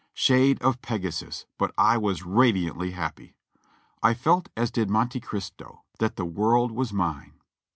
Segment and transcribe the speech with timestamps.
[0.15, 3.35] Shade of Pegasus, but I was radiantly happy!
[4.01, 7.33] I felt as did Monte Cristo, "that the world was mine.""